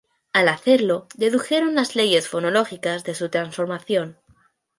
Al 0.33 0.47
hacerlo, 0.49 1.07
dedujeron 1.13 1.75
las 1.75 1.95
leyes 1.95 2.27
fonológicas 2.27 3.03
de 3.03 3.13
su 3.13 3.29
transformación. 3.29 4.17